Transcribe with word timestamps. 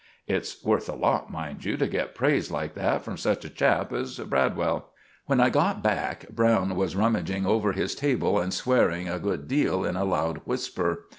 It's 0.25 0.63
worth 0.63 0.89
a 0.89 0.95
lot, 0.95 1.29
mind 1.29 1.63
you, 1.63 1.77
to 1.77 1.85
get 1.87 2.15
praise 2.15 2.49
like 2.49 2.73
that 2.73 3.03
from 3.03 3.17
such 3.17 3.45
a 3.45 3.51
chap 3.51 3.93
as 3.93 4.17
Bradwell. 4.17 4.89
When 5.27 5.39
I 5.39 5.51
got 5.51 5.83
back, 5.83 6.27
Browne 6.29 6.75
was 6.75 6.95
rumaging 6.95 7.45
over 7.45 7.71
his 7.73 7.93
table 7.93 8.39
and 8.39 8.51
sweering 8.51 9.07
a 9.07 9.19
good 9.19 9.47
deal 9.47 9.85
in 9.85 9.95
a 9.95 10.03
loud 10.03 10.41
wisper. 10.43 11.03